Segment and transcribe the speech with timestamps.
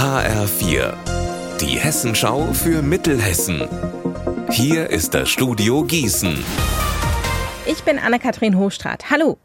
[0.00, 0.94] HR4,
[1.60, 3.68] die Hessenschau für Mittelhessen.
[4.50, 6.42] Hier ist das Studio Gießen.
[7.66, 9.10] Ich bin Anne-Kathrin Hochstrat.
[9.10, 9.36] Hallo.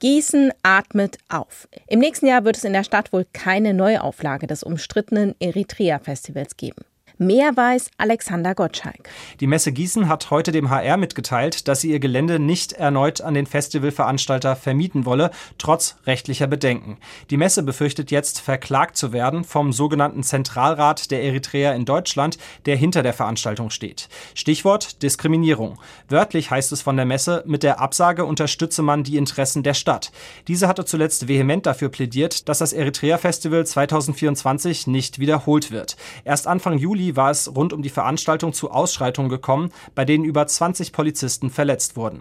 [0.00, 1.68] Gießen atmet auf.
[1.86, 6.84] Im nächsten Jahr wird es in der Stadt wohl keine Neuauflage des umstrittenen Eritrea-Festivals geben.
[7.22, 9.08] Mehr weiß Alexander Gottschalk.
[9.38, 13.34] Die Messe Gießen hat heute dem HR mitgeteilt, dass sie ihr Gelände nicht erneut an
[13.34, 16.98] den Festivalveranstalter vermieten wolle, trotz rechtlicher Bedenken.
[17.30, 22.74] Die Messe befürchtet jetzt, verklagt zu werden vom sogenannten Zentralrat der Eritreer in Deutschland, der
[22.74, 24.08] hinter der Veranstaltung steht.
[24.34, 25.78] Stichwort Diskriminierung.
[26.08, 30.10] Wörtlich heißt es von der Messe, mit der Absage unterstütze man die Interessen der Stadt.
[30.48, 35.96] Diese hatte zuletzt vehement dafür plädiert, dass das Eritrea Festival 2024 nicht wiederholt wird.
[36.24, 40.46] Erst Anfang Juli war es rund um die Veranstaltung zu Ausschreitungen gekommen, bei denen über
[40.46, 42.20] 20 Polizisten verletzt wurden.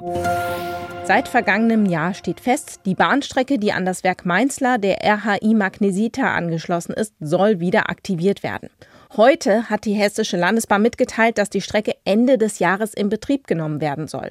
[1.04, 6.36] Seit vergangenem Jahr steht fest, die Bahnstrecke, die an das Werk Mainzler der RHI Magnesita
[6.36, 8.70] angeschlossen ist, soll wieder aktiviert werden.
[9.18, 13.82] Heute hat die Hessische Landesbahn mitgeteilt, dass die Strecke Ende des Jahres in Betrieb genommen
[13.82, 14.30] werden soll.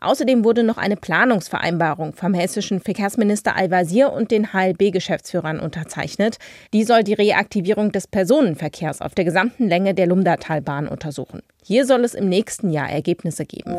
[0.00, 6.36] Außerdem wurde noch eine Planungsvereinbarung vom hessischen Verkehrsminister Al-Wazir und den HLB-Geschäftsführern unterzeichnet.
[6.72, 11.42] Die soll die Reaktivierung des Personenverkehrs auf der gesamten Länge der Lumdatalbahn untersuchen.
[11.64, 13.74] Hier soll es im nächsten Jahr Ergebnisse geben.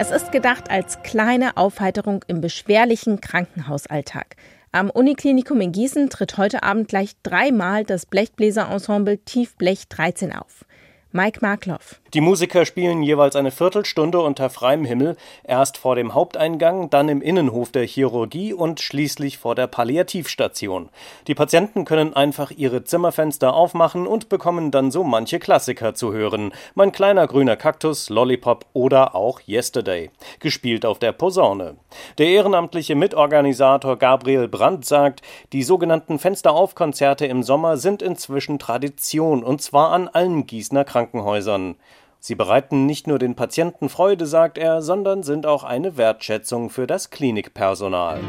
[0.00, 4.36] Es ist gedacht als kleine Aufheiterung im beschwerlichen Krankenhausalltag.
[4.72, 10.64] Am Uniklinikum in Gießen tritt heute Abend gleich dreimal das Blechbläserensemble Tiefblech 13 auf.
[11.12, 12.00] Mike Markloff.
[12.14, 17.22] Die Musiker spielen jeweils eine Viertelstunde unter freiem Himmel, erst vor dem Haupteingang, dann im
[17.22, 20.88] Innenhof der Chirurgie und schließlich vor der Palliativstation.
[21.28, 26.52] Die Patienten können einfach ihre Zimmerfenster aufmachen und bekommen dann so manche Klassiker zu hören.
[26.74, 31.76] Mein kleiner grüner Kaktus, Lollipop oder auch Yesterday, gespielt auf der Posaune.
[32.18, 35.22] Der ehrenamtliche Mitorganisator Gabriel Brandt sagt,
[35.52, 40.99] die sogenannten Fensteraufkonzerte im Sommer sind inzwischen Tradition und zwar an allen Gießener Krankenhäusern.
[41.00, 41.76] Krankenhäusern.
[42.18, 46.86] Sie bereiten nicht nur den Patienten Freude, sagt er, sondern sind auch eine Wertschätzung für
[46.86, 48.20] das Klinikpersonal.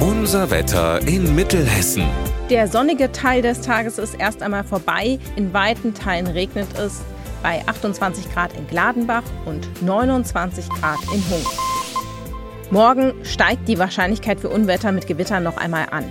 [0.00, 2.04] Unser Wetter in Mittelhessen.
[2.48, 5.18] Der sonnige Teil des Tages ist erst einmal vorbei.
[5.36, 7.02] In weiten Teilen regnet es
[7.42, 11.44] bei 28 Grad in Gladenbach und 29 Grad in Hung.
[12.70, 16.10] Morgen steigt die Wahrscheinlichkeit für Unwetter mit Gewittern noch einmal an.